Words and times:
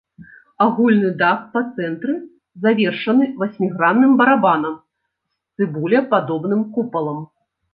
Агульны 0.65 1.09
дах 1.19 1.43
па 1.57 1.61
цэнтры 1.75 2.15
завершаны 2.65 3.29
васьмігранным 3.43 4.17
барабанам 4.23 4.75
з 4.79 5.69
цыбулепадобным 5.71 6.61
купалам. 6.75 7.25